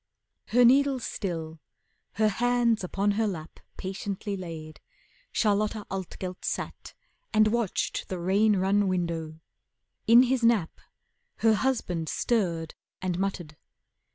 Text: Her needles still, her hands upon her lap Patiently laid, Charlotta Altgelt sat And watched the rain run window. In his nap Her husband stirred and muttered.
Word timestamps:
Her 0.45 0.65
needles 0.65 1.03
still, 1.05 1.59
her 2.13 2.27
hands 2.29 2.83
upon 2.83 3.11
her 3.11 3.27
lap 3.27 3.59
Patiently 3.77 4.35
laid, 4.35 4.79
Charlotta 5.31 5.85
Altgelt 5.91 6.43
sat 6.43 6.95
And 7.35 7.49
watched 7.49 8.09
the 8.09 8.17
rain 8.17 8.55
run 8.55 8.87
window. 8.87 9.39
In 10.07 10.23
his 10.23 10.41
nap 10.41 10.81
Her 11.45 11.53
husband 11.53 12.09
stirred 12.09 12.73
and 12.99 13.19
muttered. 13.19 13.57